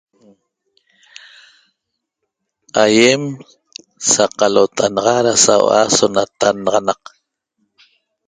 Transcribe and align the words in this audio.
Aiem 2.83 3.23
saqalota 4.11 4.85
naxa 4.93 5.17
ra 5.25 5.33
saua'a 5.45 5.83
so 5.95 6.05
natannaxanaxaq 6.15 7.03